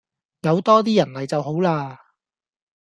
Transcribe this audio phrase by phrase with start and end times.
[0.41, 1.69] 有多啲人嚟就好嘞